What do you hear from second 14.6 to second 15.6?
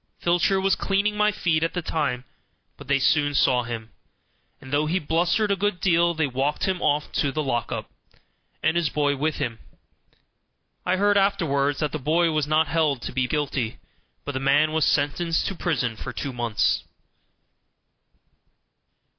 was sentenced to